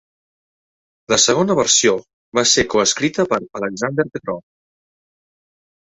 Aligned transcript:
La 1.13 1.19
segona 1.23 1.57
versió 1.59 1.93
va 2.39 2.45
ser 2.53 2.65
coescrita 2.77 3.29
per 3.35 3.39
Alexander 3.61 4.11
Petrov. 4.17 4.45